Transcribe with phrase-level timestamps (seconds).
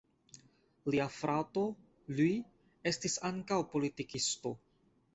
[0.95, 1.67] Lia frato
[2.15, 2.41] Luis
[2.95, 4.61] estis ankaŭ politikisto.